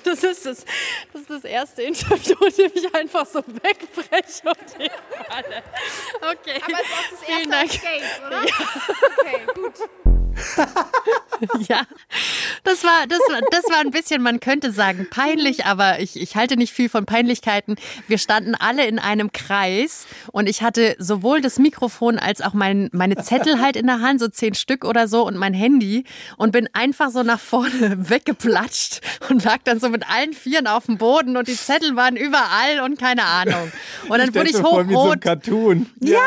[0.03, 0.65] das ist das,
[1.11, 5.63] das ist das erste Interview, in dem ich einfach so wegbreche und hinfalle.
[6.21, 6.61] Okay.
[6.63, 7.71] Aber es ist auch das erste Dank.
[7.71, 8.41] Skates, oder?
[9.19, 9.89] Okay, gut.
[11.67, 11.81] Ja,
[12.63, 16.35] das war, das, war, das war ein bisschen, man könnte sagen, peinlich, aber ich, ich
[16.35, 17.75] halte nicht viel von Peinlichkeiten.
[18.07, 22.89] Wir standen alle in einem Kreis und ich hatte sowohl das Mikrofon als auch mein,
[22.93, 26.03] meine Zettel halt in der Hand, so zehn Stück oder so und mein Handy
[26.37, 30.85] und bin einfach so nach vorne weggeplatscht und lag dann so mit allen Vieren auf
[30.85, 33.71] dem Boden und die Zettel waren überall und keine Ahnung.
[34.09, 35.21] Und dann wurde ich Stell's mir vor, wie so hochrot.
[35.21, 35.85] Cartoon.
[36.01, 36.19] Ja,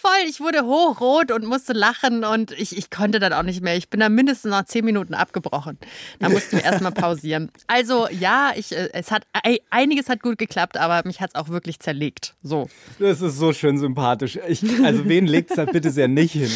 [0.00, 0.10] voll.
[0.28, 3.76] Ich wurde hochrot und musste lachen und ich, ich konnte dann auch nicht mehr.
[3.76, 5.78] Ich bin dann mindestens nach zehn Minuten abgebrochen.
[6.18, 7.50] Da mussten wir erstmal pausieren.
[7.66, 11.34] Also ja, ich, äh, es hat ei- einiges hat gut geklappt, aber mich hat es
[11.34, 12.34] auch wirklich zerlegt.
[12.42, 12.68] So.
[12.98, 14.38] Das ist so schön sympathisch.
[14.48, 16.50] Ich, also wen legt's da bitte sehr nicht hin?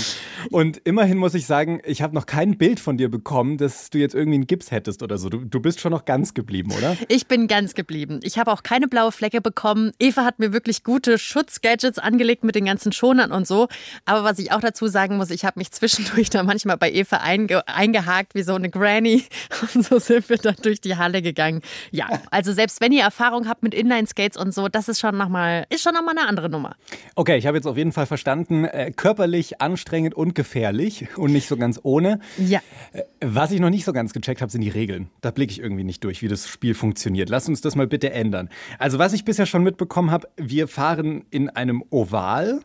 [0.50, 3.98] Und immerhin muss ich sagen, ich habe noch kein Bild von dir bekommen, dass du
[3.98, 5.28] jetzt irgendwie einen Gips hättest oder so.
[5.28, 6.96] Du, du bist schon noch ganz geblieben, oder?
[7.08, 8.20] Ich bin ganz geblieben.
[8.22, 9.92] Ich habe auch keine blaue Flecke bekommen.
[9.98, 13.68] Eva hat mir wirklich gute Schutzgadgets angelegt mit den ganzen Schonern und so.
[14.04, 17.18] Aber was ich auch dazu sagen muss, ich habe mich zwischendurch da manchmal bei Eva
[17.18, 19.24] einge eingehakt wie so eine Granny.
[19.74, 21.62] Und so sind wir dann durch die Halle gegangen.
[21.90, 25.66] Ja, also selbst wenn ihr Erfahrung habt mit Inline-Skates und so, das ist schon nochmal,
[25.70, 26.76] ist schon nochmal eine andere Nummer.
[27.14, 31.48] Okay, ich habe jetzt auf jeden Fall verstanden, äh, körperlich anstrengend und gefährlich und nicht
[31.48, 32.20] so ganz ohne.
[32.38, 32.60] Ja.
[32.92, 35.10] Äh, Was ich noch nicht so ganz gecheckt habe, sind die Regeln.
[35.20, 37.28] Da blicke ich irgendwie nicht durch, wie das Spiel funktioniert.
[37.28, 38.48] Lass uns das mal bitte ändern.
[38.78, 42.60] Also was ich bisher schon mitbekommen habe, wir fahren in einem Oval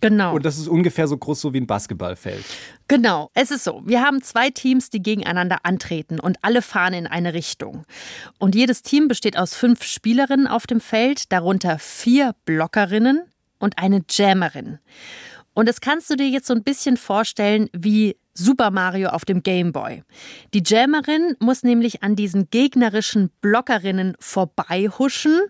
[0.00, 0.36] Genau.
[0.36, 2.44] und das ist ungefähr so groß so wie ein Basketballfeld.
[2.86, 3.82] Genau, es ist so.
[3.84, 7.84] Wir haben zwei Teams, die gegeneinander antreten und alle fahren in eine Richtung.
[8.38, 13.22] Und jedes Team besteht aus fünf Spielerinnen auf dem Feld, darunter vier Blockerinnen
[13.58, 14.78] und eine Jammerin.
[15.52, 19.42] Und das kannst du dir jetzt so ein bisschen vorstellen wie Super Mario auf dem
[19.42, 20.04] Game Boy.
[20.54, 25.40] Die Jammerin muss nämlich an diesen gegnerischen Blockerinnen vorbeihuschen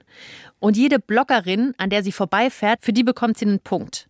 [0.59, 4.09] und jede Blockerin, an der sie vorbeifährt, für die bekommt sie einen Punkt.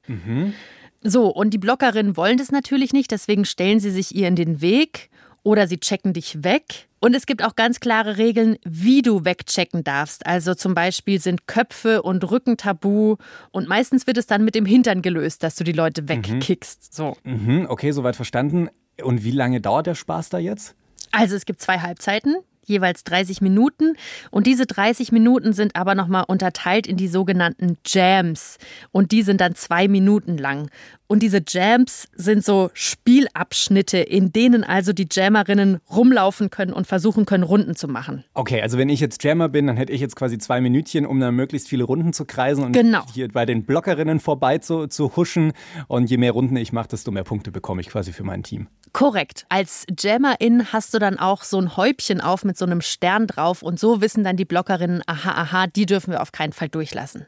[1.02, 4.60] So, und die Blockerinnen wollen das natürlich nicht, deswegen stellen sie sich ihr in den
[4.60, 5.10] Weg
[5.48, 6.88] oder sie checken dich weg.
[7.00, 10.26] Und es gibt auch ganz klare Regeln, wie du wegchecken darfst.
[10.26, 13.16] Also zum Beispiel sind Köpfe und Rücken tabu
[13.50, 16.94] und meistens wird es dann mit dem Hintern gelöst, dass du die Leute wegkickst.
[16.94, 17.16] So.
[17.24, 18.68] Mhm, okay, soweit verstanden.
[19.02, 20.74] Und wie lange dauert der Spaß da jetzt?
[21.12, 23.94] Also es gibt zwei Halbzeiten, jeweils 30 Minuten.
[24.30, 28.58] Und diese 30 Minuten sind aber nochmal unterteilt in die sogenannten Jams.
[28.90, 30.68] Und die sind dann zwei Minuten lang.
[31.08, 37.24] Und diese Jams sind so Spielabschnitte, in denen also die Jammerinnen rumlaufen können und versuchen
[37.24, 38.24] können, Runden zu machen.
[38.34, 41.18] Okay, also wenn ich jetzt Jammer bin, dann hätte ich jetzt quasi zwei Minütchen, um
[41.18, 43.04] dann möglichst viele Runden zu kreisen und genau.
[43.14, 45.52] hier bei den Blockerinnen vorbei zu, zu huschen.
[45.86, 48.68] Und je mehr Runden ich mache, desto mehr Punkte bekomme ich quasi für mein Team.
[48.92, 49.46] Korrekt.
[49.48, 53.62] Als Jammerin hast du dann auch so ein Häubchen auf mit so einem Stern drauf
[53.62, 57.26] und so wissen dann die Blockerinnen, aha, aha, die dürfen wir auf keinen Fall durchlassen.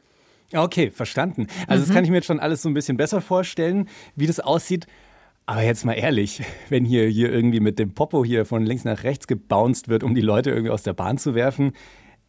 [0.53, 1.47] Okay, verstanden.
[1.67, 1.87] Also mhm.
[1.87, 4.87] das kann ich mir jetzt schon alles so ein bisschen besser vorstellen, wie das aussieht.
[5.45, 9.03] Aber jetzt mal ehrlich, wenn hier, hier irgendwie mit dem Popo hier von links nach
[9.03, 11.73] rechts gebounced wird, um die Leute irgendwie aus der Bahn zu werfen,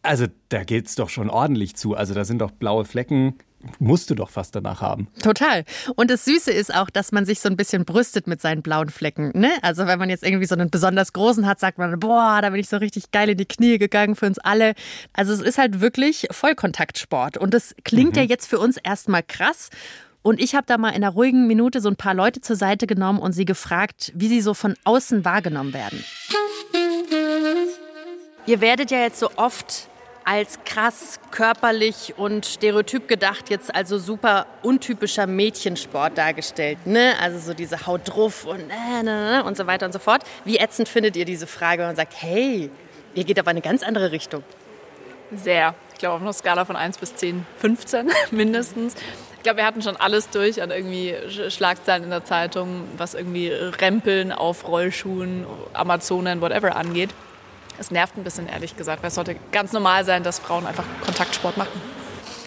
[0.03, 1.95] also da geht es doch schon ordentlich zu.
[1.95, 3.35] Also da sind doch blaue Flecken,
[3.79, 5.09] musst du doch fast danach haben.
[5.23, 5.65] Total.
[5.97, 8.91] Und das Süße ist auch, dass man sich so ein bisschen brüstet mit seinen blauen
[8.91, 9.33] Flecken.
[9.35, 9.51] Ne?
[9.63, 12.61] Also wenn man jetzt irgendwie so einen besonders großen hat, sagt man, boah, da bin
[12.61, 14.75] ich so richtig geil in die Knie gegangen für uns alle.
[15.13, 17.37] Also es ist halt wirklich Vollkontaktsport.
[17.37, 18.23] Und das klingt mhm.
[18.23, 19.71] ja jetzt für uns erstmal krass.
[20.23, 22.87] Und ich habe da mal in einer ruhigen Minute so ein paar Leute zur Seite
[22.87, 26.05] genommen und sie gefragt, wie sie so von außen wahrgenommen werden.
[28.47, 29.89] Ihr werdet ja jetzt so oft
[30.25, 36.79] als krass körperlich und stereotyp gedacht, jetzt also super untypischer Mädchensport dargestellt.
[36.87, 37.15] Ne?
[37.21, 40.23] Also so diese Haut drauf und, äh, ne, und so weiter und so fort.
[40.45, 42.71] Wie ätzend findet ihr diese Frage und sagt, hey,
[43.15, 44.43] ihr geht aber eine ganz andere Richtung?
[45.35, 45.75] Sehr.
[45.93, 48.95] Ich glaube auf einer Skala von 1 bis 10, 15 mindestens.
[49.37, 51.17] Ich glaube, wir hatten schon alles durch an irgendwie
[51.49, 57.11] Schlagzeilen in der Zeitung, was irgendwie Rempeln auf Rollschuhen, Amazonen, whatever angeht.
[57.79, 60.85] Es nervt ein bisschen, ehrlich gesagt, weil es sollte ganz normal sein, dass Frauen einfach
[61.05, 61.81] Kontaktsport machen.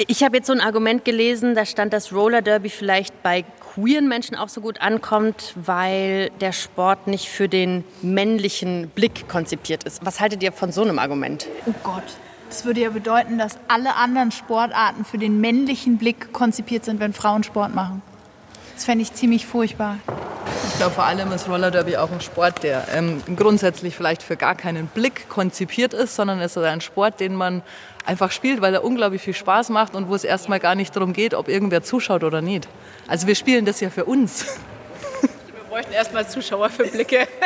[0.07, 4.07] Ich habe jetzt so ein Argument gelesen, da stand, dass Roller Derby vielleicht bei queeren
[4.07, 10.05] Menschen auch so gut ankommt, weil der Sport nicht für den männlichen Blick konzipiert ist.
[10.05, 11.47] Was haltet ihr von so einem Argument?
[11.65, 12.03] Oh Gott.
[12.49, 17.11] Das würde ja bedeuten, dass alle anderen Sportarten für den männlichen Blick konzipiert sind, wenn
[17.11, 18.01] Frauen Sport machen.
[18.75, 19.97] Das fände ich ziemlich furchtbar.
[20.69, 24.35] Ich glaube, vor allem ist Roller Derby auch ein Sport, der ähm, grundsätzlich vielleicht für
[24.35, 27.63] gar keinen Blick konzipiert ist, sondern es ist ein Sport, den man
[28.05, 31.13] einfach spielt, weil er unglaublich viel Spaß macht und wo es erstmal gar nicht darum
[31.13, 32.67] geht, ob irgendwer zuschaut oder nicht.
[33.07, 34.45] Also wir spielen das ja für uns.
[35.75, 37.27] Wir bräuchten erstmal Zuschauer für Blicke.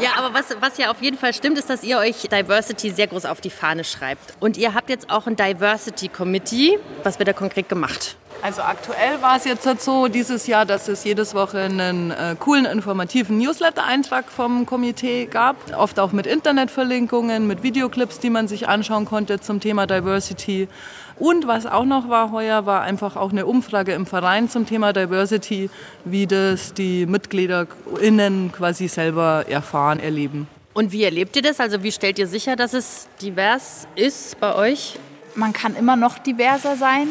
[0.00, 3.08] Ja, aber was, was ja auf jeden Fall stimmt, ist, dass ihr euch Diversity sehr
[3.08, 4.34] groß auf die Fahne schreibt.
[4.40, 6.78] Und ihr habt jetzt auch ein Diversity Committee.
[7.02, 8.16] Was wird da konkret gemacht?
[8.40, 12.34] Also aktuell war es jetzt halt so dieses Jahr, dass es jedes Woche einen äh,
[12.38, 18.68] coolen informativen Newsletter-Eintrag vom Komitee gab, oft auch mit Internetverlinkungen, mit Videoclips, die man sich
[18.68, 20.68] anschauen konnte zum Thema Diversity.
[21.22, 24.92] Und was auch noch war heuer, war einfach auch eine Umfrage im Verein zum Thema
[24.92, 25.70] Diversity,
[26.04, 30.48] wie das die MitgliederInnen quasi selber erfahren, erleben.
[30.74, 31.60] Und wie erlebt ihr das?
[31.60, 34.98] Also wie stellt ihr sicher, dass es divers ist bei euch?
[35.36, 37.06] Man kann immer noch diverser sein.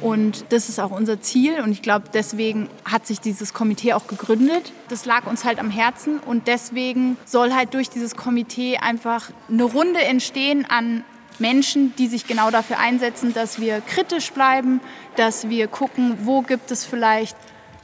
[0.00, 1.60] Und das ist auch unser Ziel.
[1.62, 4.72] Und ich glaube, deswegen hat sich dieses Komitee auch gegründet.
[4.88, 6.18] Das lag uns halt am Herzen.
[6.18, 11.04] Und deswegen soll halt durch dieses Komitee einfach eine Runde entstehen an
[11.38, 14.80] Menschen, die sich genau dafür einsetzen, dass wir kritisch bleiben,
[15.16, 17.36] dass wir gucken, wo gibt es vielleicht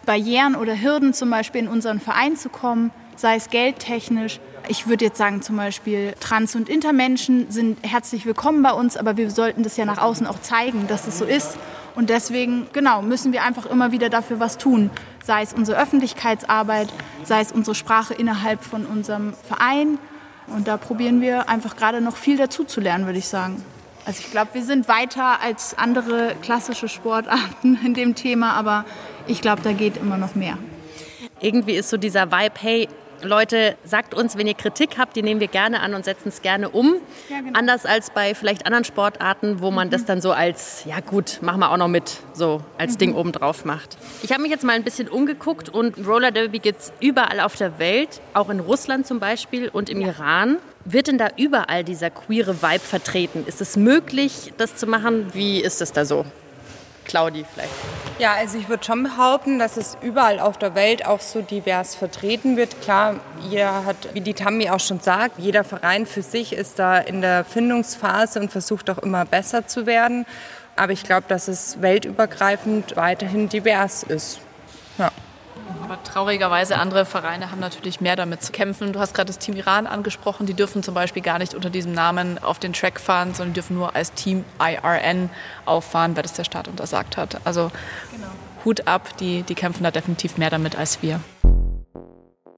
[0.07, 4.41] Barrieren oder Hürden zum Beispiel in unseren Verein zu kommen, sei es geldtechnisch.
[4.69, 9.17] Ich würde jetzt sagen, zum Beispiel Trans- und Intermenschen sind herzlich willkommen bei uns, aber
[9.17, 11.57] wir sollten das ja nach außen auch zeigen, dass es so ist.
[11.95, 14.91] Und deswegen, genau, müssen wir einfach immer wieder dafür was tun.
[15.25, 16.89] Sei es unsere Öffentlichkeitsarbeit,
[17.25, 19.99] sei es unsere Sprache innerhalb von unserem Verein.
[20.49, 23.65] Und da probieren wir einfach gerade noch viel dazu zu lernen, würde ich sagen.
[24.05, 28.85] Also ich glaube, wir sind weiter als andere klassische Sportarten in dem Thema, aber
[29.27, 30.59] ich glaube, da geht immer noch mehr.
[31.41, 32.89] Irgendwie ist so dieser Vibe, hey,
[33.23, 36.43] Leute, sagt uns, wenn ihr Kritik habt, die nehmen wir gerne an und setzen es
[36.43, 36.97] gerne um.
[37.29, 37.59] Ja, genau.
[37.59, 39.93] Anders als bei vielleicht anderen Sportarten, wo man mhm.
[39.93, 42.99] das dann so als, ja gut, machen wir auch noch mit, so als mhm.
[42.99, 43.97] Ding obendrauf macht.
[44.23, 47.57] Ich habe mich jetzt mal ein bisschen umgeguckt und Roller Derby gibt es überall auf
[47.57, 50.09] der Welt, auch in Russland zum Beispiel und im ja.
[50.09, 50.59] Iran.
[50.85, 53.45] Wird denn da überall dieser queere Vibe vertreten?
[53.47, 55.33] Ist es möglich, das zu machen?
[55.33, 56.25] Wie ist es da so?
[57.05, 57.71] Claudi vielleicht.
[58.19, 61.95] Ja, also ich würde schon behaupten, dass es überall auf der Welt auch so divers
[61.95, 62.81] vertreten wird.
[62.81, 63.17] Klar,
[63.49, 67.21] jeder hat, wie die Tammy auch schon sagt, jeder Verein für sich ist da in
[67.21, 70.27] der Findungsphase und versucht auch immer besser zu werden.
[70.77, 74.41] Aber ich glaube, dass es weltübergreifend weiterhin divers ist.
[74.99, 75.11] Ja.
[75.83, 78.93] Aber traurigerweise, andere Vereine haben natürlich mehr damit zu kämpfen.
[78.93, 80.47] Du hast gerade das Team Iran angesprochen.
[80.47, 83.77] Die dürfen zum Beispiel gar nicht unter diesem Namen auf den Track fahren, sondern dürfen
[83.77, 85.31] nur als Team IRN
[85.65, 87.41] auffahren, weil das der Staat untersagt hat.
[87.45, 87.71] Also
[88.11, 88.27] genau.
[88.65, 91.21] Hut ab, die, die kämpfen da definitiv mehr damit als wir.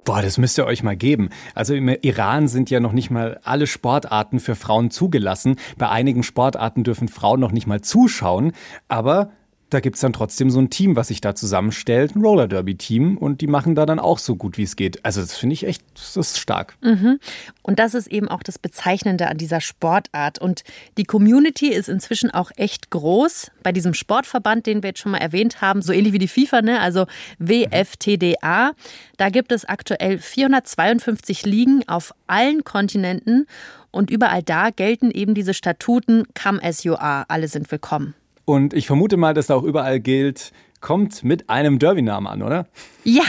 [0.04, 1.30] Boah, das müsst ihr euch mal geben.
[1.54, 5.56] Also im Iran sind ja noch nicht mal alle Sportarten für Frauen zugelassen.
[5.78, 8.52] Bei einigen Sportarten dürfen Frauen noch nicht mal zuschauen.
[8.86, 9.30] Aber
[9.74, 13.18] da gibt es dann trotzdem so ein Team, was sich da zusammenstellt, ein Roller Derby-Team
[13.18, 15.04] und die machen da dann auch so gut, wie es geht.
[15.04, 16.76] Also das finde ich echt, das ist stark.
[16.80, 17.18] Mhm.
[17.62, 20.38] Und das ist eben auch das Bezeichnende an dieser Sportart.
[20.38, 20.62] Und
[20.96, 23.50] die Community ist inzwischen auch echt groß.
[23.64, 26.62] Bei diesem Sportverband, den wir jetzt schon mal erwähnt haben, so ähnlich wie die FIFA,
[26.62, 26.80] ne?
[26.80, 27.06] also
[27.38, 28.72] WFTDA,
[29.16, 33.46] da gibt es aktuell 452 Ligen auf allen Kontinenten.
[33.90, 37.24] Und überall da gelten eben diese Statuten Come as you are.
[37.28, 38.14] Alle sind willkommen.
[38.44, 42.66] Und ich vermute mal, dass da auch überall gilt, kommt mit einem Derby-Namen an, oder?
[43.04, 43.24] Ja.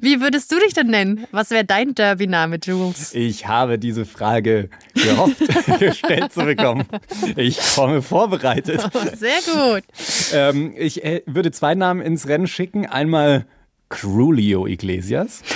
[0.00, 1.26] Wie würdest du dich denn nennen?
[1.32, 3.14] Was wäre dein Derby-Name, Jules?
[3.14, 5.36] Ich habe diese Frage gehofft,
[5.78, 6.86] gestellt zu bekommen.
[7.36, 8.88] Ich komme vorbereitet.
[8.94, 9.84] Oh, sehr gut.
[10.32, 12.86] Ähm, ich äh, würde zwei Namen ins Rennen schicken.
[12.86, 13.46] Einmal
[13.88, 15.42] Crulio Iglesias.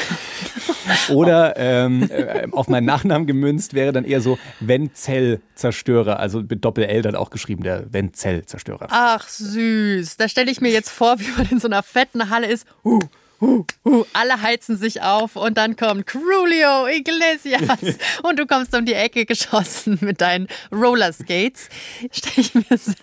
[1.11, 6.19] Oder ähm, äh, auf meinen Nachnamen gemünzt wäre dann eher so Wenzell-Zerstörer.
[6.19, 8.87] Also mit Doppel-L dann auch geschrieben, der Wenzell-Zerstörer.
[8.91, 10.17] Ach süß.
[10.17, 12.67] Da stelle ich mir jetzt vor, wie man in so einer fetten Halle ist.
[12.85, 13.01] Uh,
[13.41, 18.85] uh, uh, alle heizen sich auf und dann kommt Crulio Iglesias und du kommst um
[18.85, 21.69] die Ecke geschossen mit deinen Rollerskates.
[22.11, 22.95] Stelle ich mir das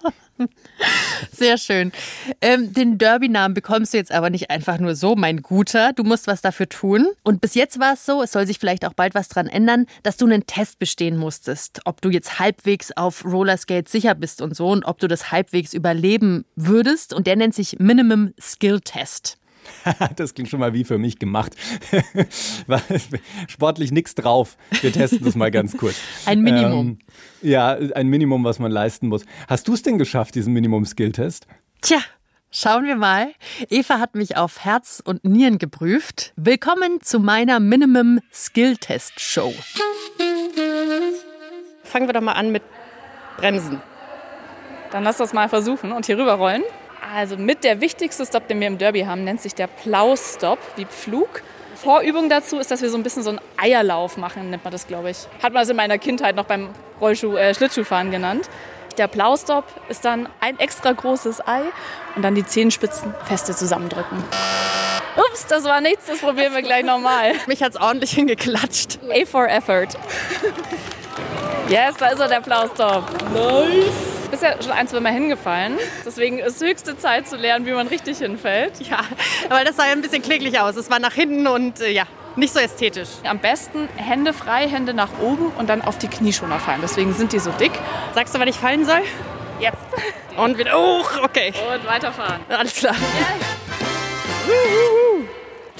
[0.00, 0.12] vor.
[1.32, 1.92] Sehr schön.
[2.40, 5.92] Ähm, den Derby-Namen bekommst du jetzt aber nicht einfach nur so, mein Guter.
[5.92, 7.08] Du musst was dafür tun.
[7.24, 9.86] Und bis jetzt war es so, es soll sich vielleicht auch bald was dran ändern,
[10.02, 11.80] dass du einen Test bestehen musstest.
[11.84, 15.74] Ob du jetzt halbwegs auf Rollerskates sicher bist und so und ob du das halbwegs
[15.74, 17.12] überleben würdest.
[17.12, 19.38] Und der nennt sich Minimum Skill Test.
[20.16, 21.54] das klingt schon mal wie für mich gemacht.
[23.48, 24.56] Sportlich nichts drauf.
[24.80, 25.96] Wir testen das mal ganz kurz.
[26.26, 26.86] Ein Minimum.
[26.86, 26.98] Ähm,
[27.42, 29.24] ja, ein Minimum, was man leisten muss.
[29.48, 31.46] Hast du es denn geschafft, diesen Minimum-Skill-Test?
[31.80, 31.98] Tja,
[32.50, 33.34] Schauen wir mal.
[33.68, 36.32] Eva hat mich auf Herz und Nieren geprüft.
[36.36, 39.52] Willkommen zu meiner Minimum Skill Test Show.
[41.84, 42.62] Fangen wir doch mal an mit
[43.36, 43.82] Bremsen.
[44.90, 46.62] Dann lass das mal versuchen und hier rüberrollen.
[47.14, 50.84] Also mit der wichtigste Stop, den wir im Derby haben, nennt sich der Plow-Stop, wie
[50.84, 51.42] Pflug.
[51.74, 54.86] Vorübung dazu ist, dass wir so ein bisschen so einen Eierlauf machen, nennt man das,
[54.86, 55.18] glaube ich.
[55.42, 58.50] Hat man das in meiner Kindheit noch beim Rollschuh, äh, Schlittschuhfahren genannt.
[58.98, 61.62] Der Plow-Stop ist dann ein extra großes Ei
[62.16, 64.22] und dann die Zehenspitzen feste zusammendrücken.
[65.16, 67.32] Ups, das war nichts, das probieren wir gleich nochmal.
[67.46, 68.98] Mich hat's ordentlich hingeklatscht.
[69.10, 69.88] A for effort.
[71.68, 73.04] Yes, da ist er, der Plow-Stop.
[73.32, 74.07] Nice.
[74.38, 75.78] Bist ja schon ein, zwei Mal hingefallen.
[76.06, 78.74] Deswegen ist höchste Zeit zu lernen, wie man richtig hinfällt.
[78.88, 79.00] Ja,
[79.50, 80.76] aber das sah ja ein bisschen kläglich aus.
[80.76, 82.04] Es war nach hinten und äh, ja,
[82.36, 83.08] nicht so ästhetisch.
[83.24, 86.78] Am besten Hände frei, Hände nach oben und dann auf die Knieschoner fallen.
[86.82, 87.72] Deswegen sind die so dick.
[88.14, 89.00] Sagst du, wann ich fallen soll?
[89.58, 89.76] Jetzt.
[90.36, 91.52] Und wieder hoch, okay.
[91.74, 92.40] Und weiterfahren.
[92.48, 92.94] Alles klar.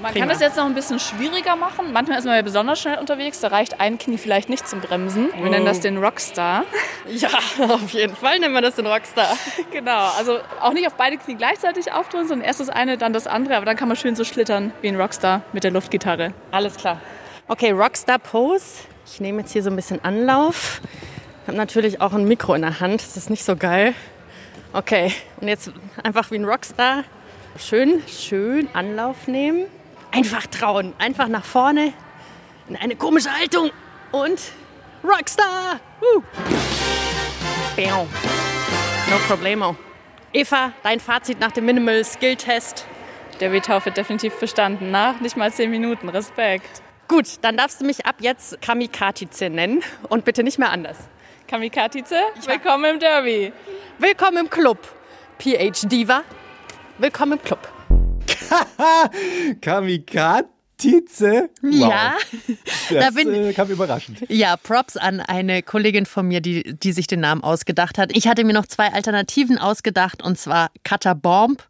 [0.03, 0.27] Man Prima.
[0.27, 1.93] kann das jetzt noch ein bisschen schwieriger machen.
[1.93, 3.41] Manchmal ist man ja besonders schnell unterwegs.
[3.41, 5.31] Da reicht ein Knie vielleicht nicht zum Bremsen.
[5.37, 6.65] Wir nennen das den Rockstar.
[7.11, 9.37] Ja, auf jeden Fall nennen wir das den Rockstar.
[9.73, 10.11] Genau.
[10.19, 13.57] Also auch nicht auf beide Knie gleichzeitig aufdrehen, sondern erst das eine, dann das andere.
[13.57, 16.33] Aber dann kann man schön so schlittern wie ein Rockstar mit der Luftgitarre.
[16.51, 17.01] Alles klar.
[17.49, 18.85] Okay, Rockstar Pose.
[19.07, 20.83] Ich nehme jetzt hier so ein bisschen Anlauf.
[21.43, 23.01] Ich habe natürlich auch ein Mikro in der Hand.
[23.01, 23.95] Das ist nicht so geil.
[24.75, 25.73] Okay, und jetzt
[26.05, 27.05] einfach wie ein Rockstar.
[27.59, 29.65] Schön, schön Anlauf nehmen.
[30.11, 30.95] Einfach trauen.
[30.99, 31.93] Einfach nach vorne.
[32.69, 33.71] In eine komische Haltung.
[34.13, 34.41] Und
[35.05, 35.81] Rockstar.
[36.01, 36.23] Woo.
[39.11, 39.77] No problemo.
[40.33, 42.87] Eva, dein Fazit nach dem Minimal Skill Test.
[43.41, 44.91] Der Wetau wird definitiv bestanden.
[44.91, 46.09] Nach nicht mal zehn Minuten.
[46.09, 46.83] Respekt.
[47.07, 50.99] Gut, dann darfst du mich ab jetzt Kamikatize nennen und bitte nicht mehr anders.
[51.47, 53.53] Kamikatize, willkommen im Derby.
[53.99, 54.79] Willkommen im Club.
[55.39, 56.23] PH Diva,
[56.99, 57.67] willkommen im Club.
[59.61, 61.49] Kamikatize?
[61.63, 61.73] Wow.
[61.91, 62.15] Ja,
[62.91, 64.19] Das da bin- äh, kam überraschend.
[64.29, 68.17] Ja, Props an eine Kollegin von mir, die, die sich den Namen ausgedacht hat.
[68.17, 71.63] Ich hatte mir noch zwei Alternativen ausgedacht und zwar Catarbomb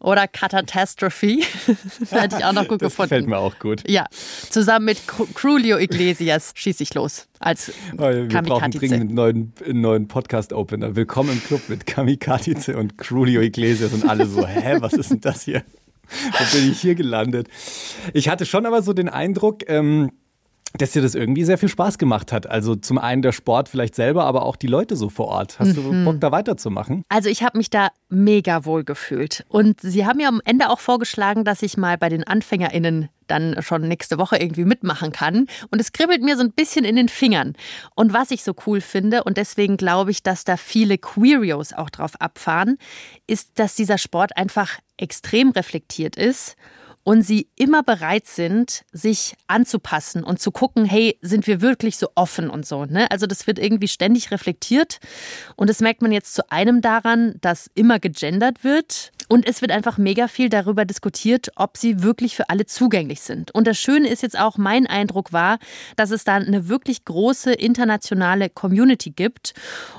[0.00, 1.38] oder Catastrophe.
[2.10, 3.08] Hätte ich auch noch gut Das gefunden.
[3.10, 3.88] gefällt mir auch gut.
[3.88, 4.06] Ja,
[4.50, 9.52] zusammen mit Cru- Crulio Iglesias schieße ich los als Oh, Wir brauchen dringend einen neuen,
[9.72, 10.96] neuen Podcast-Opener.
[10.96, 15.20] Willkommen im Club mit Kamikatize und Crulio Iglesias und alle so, hä, was ist denn
[15.20, 15.62] das hier?
[16.32, 17.48] Wo bin ich hier gelandet?
[18.12, 20.10] Ich hatte schon aber so den Eindruck, ähm,
[20.78, 22.46] dass dir das irgendwie sehr viel Spaß gemacht hat.
[22.48, 25.58] Also zum einen der Sport vielleicht selber, aber auch die Leute so vor Ort.
[25.58, 25.74] Hast Mhm.
[25.74, 27.02] du Bock, da weiterzumachen?
[27.08, 29.44] Also ich habe mich da mega wohl gefühlt.
[29.48, 33.62] Und sie haben mir am Ende auch vorgeschlagen, dass ich mal bei den AnfängerInnen dann
[33.62, 35.46] schon nächste Woche irgendwie mitmachen kann.
[35.70, 37.54] Und es kribbelt mir so ein bisschen in den Fingern.
[37.94, 41.90] Und was ich so cool finde, und deswegen glaube ich, dass da viele Queerios auch
[41.90, 42.78] drauf abfahren,
[43.26, 46.56] ist, dass dieser Sport einfach extrem reflektiert ist
[47.06, 52.08] und sie immer bereit sind, sich anzupassen und zu gucken, hey, sind wir wirklich so
[52.16, 52.84] offen und so.
[52.84, 53.08] Ne?
[53.12, 54.98] Also das wird irgendwie ständig reflektiert
[55.54, 59.72] und das merkt man jetzt zu einem daran, dass immer gegendert wird und es wird
[59.72, 63.50] einfach mega viel darüber diskutiert, ob sie wirklich für alle zugänglich sind.
[63.52, 65.58] Und das Schöne ist jetzt auch, mein Eindruck war,
[65.96, 69.54] dass es da eine wirklich große internationale Community gibt.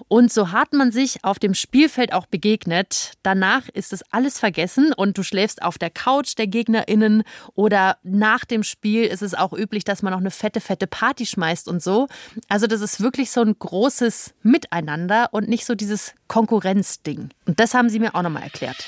[0.07, 4.93] Und so hart man sich auf dem Spielfeld auch begegnet, danach ist es alles vergessen
[4.93, 7.23] und du schläfst auf der Couch der GegnerInnen
[7.55, 11.25] oder nach dem Spiel ist es auch üblich, dass man noch eine fette, fette Party
[11.25, 12.07] schmeißt und so.
[12.47, 17.29] Also das ist wirklich so ein großes Miteinander und nicht so dieses Konkurrenzding.
[17.45, 18.85] Und das haben sie mir auch nochmal erklärt.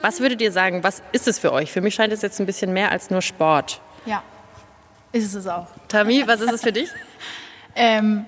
[0.00, 1.72] Was würdet ihr sagen, was ist es für euch?
[1.72, 3.80] Für mich scheint es jetzt ein bisschen mehr als nur Sport.
[4.06, 4.22] Ja,
[5.12, 5.66] ist es auch.
[5.88, 6.88] Tami, was ist es für dich?
[7.74, 8.24] ähm,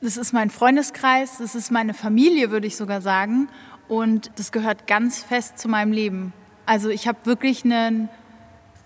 [0.00, 3.48] das ist mein Freundeskreis, das ist meine Familie, würde ich sogar sagen.
[3.88, 6.32] Und das gehört ganz fest zu meinem Leben.
[6.66, 8.08] Also ich habe wirklich einen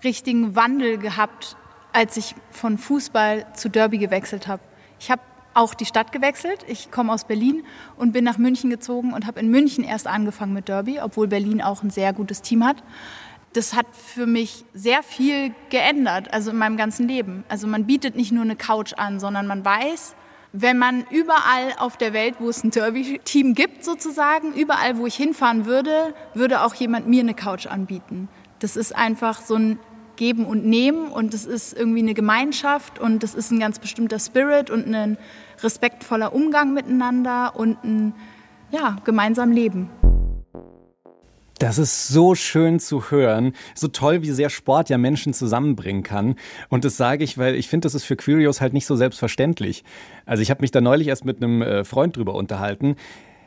[0.03, 1.57] richtigen Wandel gehabt,
[1.91, 4.63] als ich von Fußball zu Derby gewechselt habe.
[4.99, 5.21] Ich habe
[5.53, 6.65] auch die Stadt gewechselt.
[6.67, 7.63] Ich komme aus Berlin
[7.97, 11.61] und bin nach München gezogen und habe in München erst angefangen mit Derby, obwohl Berlin
[11.61, 12.83] auch ein sehr gutes Team hat.
[13.53, 17.43] Das hat für mich sehr viel geändert, also in meinem ganzen Leben.
[17.49, 20.15] Also man bietet nicht nur eine Couch an, sondern man weiß,
[20.53, 25.15] wenn man überall auf der Welt, wo es ein Derby-Team gibt sozusagen, überall, wo ich
[25.15, 28.29] hinfahren würde, würde auch jemand mir eine Couch anbieten.
[28.59, 29.79] Das ist einfach so ein
[30.15, 34.19] Geben und Nehmen und es ist irgendwie eine Gemeinschaft und das ist ein ganz bestimmter
[34.19, 35.17] Spirit und ein
[35.63, 38.13] respektvoller Umgang miteinander und ein
[38.71, 39.89] ja, gemeinsam Leben.
[41.59, 43.53] Das ist so schön zu hören.
[43.73, 46.35] So toll, wie sehr Sport ja Menschen zusammenbringen kann.
[46.69, 49.85] Und das sage ich, weil ich finde, das ist für Quirios halt nicht so selbstverständlich.
[50.25, 52.95] Also ich habe mich da neulich erst mit einem äh, Freund drüber unterhalten.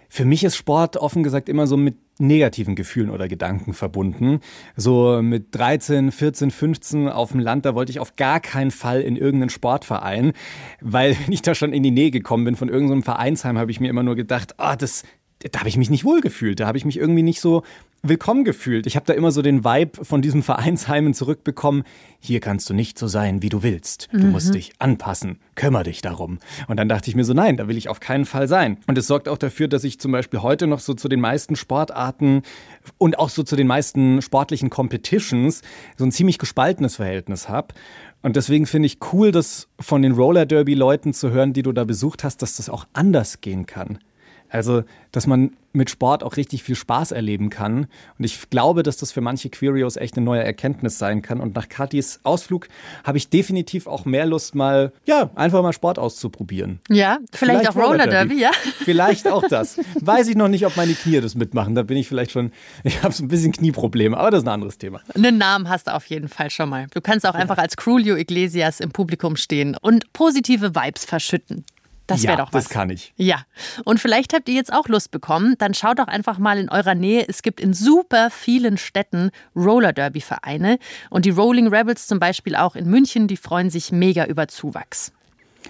[0.08, 4.40] Für mich ist Sport offen gesagt immer so mit negativen Gefühlen oder Gedanken verbunden.
[4.74, 9.00] So mit 13, 14, 15 auf dem Land, da wollte ich auf gar keinen Fall
[9.00, 10.32] in irgendeinen Sportverein,
[10.80, 13.80] weil wenn ich da schon in die Nähe gekommen bin von irgendeinem Vereinsheim, habe ich
[13.80, 15.04] mir immer nur gedacht, ah, oh, das,
[15.50, 17.62] da habe ich mich nicht wohl gefühlt, da habe ich mich irgendwie nicht so
[18.08, 18.86] willkommen gefühlt.
[18.86, 21.84] Ich habe da immer so den Vibe von diesem Vereinsheimen zurückbekommen.
[22.18, 24.08] Hier kannst du nicht so sein, wie du willst.
[24.12, 24.32] Du mhm.
[24.32, 25.38] musst dich anpassen.
[25.54, 26.38] Kümmer dich darum.
[26.68, 28.78] Und dann dachte ich mir so, nein, da will ich auf keinen Fall sein.
[28.86, 31.56] Und es sorgt auch dafür, dass ich zum Beispiel heute noch so zu den meisten
[31.56, 32.42] Sportarten
[32.98, 35.62] und auch so zu den meisten sportlichen Competitions
[35.96, 37.74] so ein ziemlich gespaltenes Verhältnis habe.
[38.22, 41.72] Und deswegen finde ich cool, das von den Roller Derby Leuten zu hören, die du
[41.72, 43.98] da besucht hast, dass das auch anders gehen kann.
[44.56, 47.88] Also, dass man mit Sport auch richtig viel Spaß erleben kann.
[48.18, 51.40] Und ich glaube, dass das für manche Querios echt eine neue Erkenntnis sein kann.
[51.40, 52.68] Und nach Katis Ausflug
[53.04, 56.80] habe ich definitiv auch mehr Lust, mal, ja, einfach mal Sport auszuprobieren.
[56.88, 58.50] Ja, vielleicht, vielleicht auch Roller Derby, ja.
[58.78, 59.78] Vielleicht auch das.
[60.00, 61.74] Weiß ich noch nicht, ob meine Knie das mitmachen.
[61.74, 62.50] Da bin ich vielleicht schon,
[62.82, 65.02] ich habe so ein bisschen Knieprobleme, aber das ist ein anderes Thema.
[65.14, 66.86] Einen Namen hast du auf jeden Fall schon mal.
[66.94, 71.66] Du kannst auch einfach als Crulio Iglesias im Publikum stehen und positive Vibes verschütten.
[72.06, 72.64] Das wäre ja, doch was.
[72.64, 73.12] Das kann ich.
[73.16, 73.42] Ja.
[73.84, 75.56] Und vielleicht habt ihr jetzt auch Lust bekommen.
[75.58, 77.24] Dann schaut doch einfach mal in eurer Nähe.
[77.28, 80.78] Es gibt in super vielen Städten Roller Derby Vereine.
[81.10, 85.12] Und die Rolling Rebels zum Beispiel auch in München, die freuen sich mega über Zuwachs.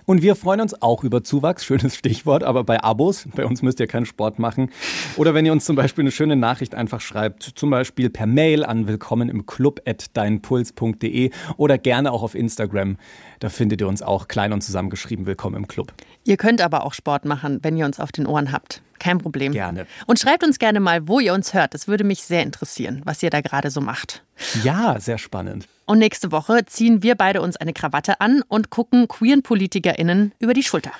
[0.04, 3.80] Und wir freuen uns auch über Zuwachs, schönes Stichwort, aber bei Abos, bei uns müsst
[3.80, 4.70] ihr keinen Sport machen.
[5.16, 8.64] Oder wenn ihr uns zum Beispiel eine schöne Nachricht einfach schreibt, zum Beispiel per Mail
[8.64, 12.98] an willkommen im Club at deinpuls.de oder gerne auch auf Instagram.
[13.40, 15.92] Da findet ihr uns auch klein und zusammengeschrieben, willkommen im Club.
[16.24, 18.82] Ihr könnt aber auch Sport machen, wenn ihr uns auf den Ohren habt.
[18.98, 19.52] Kein Problem.
[19.52, 19.86] Gerne.
[20.06, 21.74] Und schreibt uns gerne mal, wo ihr uns hört.
[21.74, 24.22] Das würde mich sehr interessieren, was ihr da gerade so macht.
[24.62, 25.68] Ja, sehr spannend.
[25.86, 30.52] Und nächste Woche ziehen wir beide uns eine Krawatte an und gucken queeren PolitikerInnen über
[30.52, 30.90] die Schulter.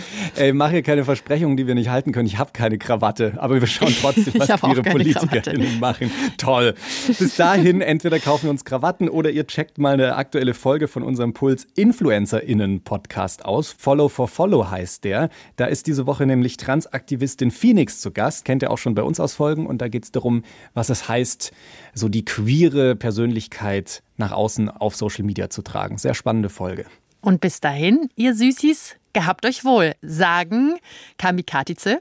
[0.36, 2.26] Ey, mach hier keine Versprechungen, die wir nicht halten können.
[2.26, 6.10] Ich habe keine Krawatte, aber wir schauen trotzdem, was queere PolitikerInnen machen.
[6.38, 6.74] Toll.
[7.06, 11.02] Bis dahin, entweder kaufen wir uns Krawatten oder ihr checkt mal eine aktuelle Folge von
[11.02, 13.74] unserem Puls InfluencerInnen Podcast aus.
[13.76, 15.28] Follow for Follow heißt der.
[15.56, 18.44] Da ist diese Woche nämlich Transaktivistin Phoenix zu Gast.
[18.44, 19.66] Kennt ihr auch schon bei uns aus Folgen.
[19.66, 20.42] Und da geht es darum,
[20.74, 21.52] was es heißt,
[21.94, 25.98] so die queere Persönlichkeit nach außen auf Social Media zu tragen.
[25.98, 26.86] Sehr spannende Folge.
[27.20, 30.78] Und bis dahin, ihr Süßis, gehabt euch wohl, sagen
[31.18, 32.00] Kamikatize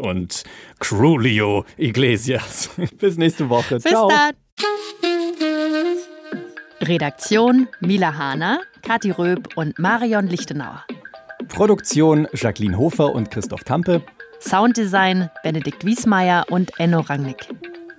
[0.00, 0.44] und
[0.78, 2.70] Crulio Iglesias.
[2.98, 3.76] Bis nächste Woche.
[3.76, 4.08] Bis Ciao.
[4.08, 4.34] dann.
[6.80, 10.84] Redaktion Mila Hahner, Kathi Röb und Marion Lichtenauer.
[11.48, 14.02] Produktion Jacqueline Hofer und Christoph Tampe.
[14.40, 17.48] Sounddesign Benedikt Wiesmeier und Enno Rangnick.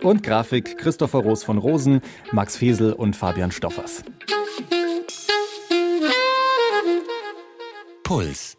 [0.04, 4.04] Und Grafik Christopher Roos von Rosen, Max Fesel und Fabian Stoffers.
[8.06, 8.56] Puls.